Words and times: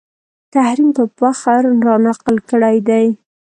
تحریم 0.53 0.89
په 0.97 1.03
فخر 1.17 1.61
رانقل 1.85 2.37
کړی 2.49 2.77
دی 2.87 3.05